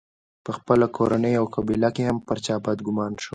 په 0.43 0.51
خپله 0.57 0.85
کورنۍ 0.97 1.33
او 1.39 1.45
قبیله 1.55 1.89
کې 1.95 2.03
هم 2.09 2.17
پر 2.27 2.37
چا 2.45 2.55
بدګومان 2.65 3.13
شو. 3.21 3.29